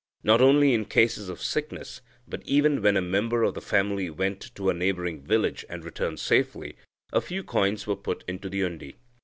Not 0.23 0.41
only 0.41 0.73
in 0.73 0.85
cases 0.85 1.29
of 1.29 1.43
sickness, 1.43 2.01
but 2.27 2.41
even 2.43 2.81
when 2.81 2.97
a 2.97 3.03
member 3.03 3.43
of 3.43 3.53
the 3.53 3.61
family 3.61 4.09
went 4.09 4.41
to 4.55 4.71
a 4.71 4.73
neighbouring 4.73 5.21
village, 5.21 5.63
and 5.69 5.85
returned 5.85 6.19
safely, 6.19 6.75
a 7.13 7.21
few 7.21 7.43
coins 7.43 7.85
were 7.85 7.95
put 7.95 8.23
into 8.27 8.49
the 8.49 8.63
undi. 8.63 8.95